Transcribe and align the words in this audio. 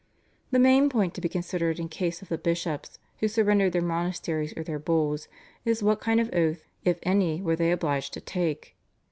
The 0.49 0.57
main 0.57 0.89
point 0.89 1.13
to 1.13 1.21
be 1.21 1.29
considered 1.29 1.79
in 1.79 1.87
case 1.87 2.23
of 2.23 2.29
the 2.29 2.37
bishops 2.39 2.97
who 3.19 3.27
surrendered 3.27 3.73
their 3.73 3.83
monasteries 3.83 4.51
or 4.57 4.63
their 4.63 4.79
Bulls 4.79 5.27
is 5.63 5.83
what 5.83 6.01
kind 6.01 6.19
of 6.19 6.33
oath, 6.33 6.63
if 6.83 6.97
any, 7.03 7.39
were 7.39 7.55
they 7.55 7.69
obliged 7.71 8.13
to 8.13 8.19
take. 8.21 8.75